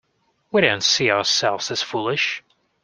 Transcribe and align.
We 0.51 0.61
don't 0.61 0.81
see 0.81 1.11
ourselves 1.11 1.69
as 1.69 1.83
foolish. 1.83 2.43